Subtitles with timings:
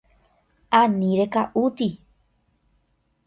[0.79, 1.87] Ani reka'úti.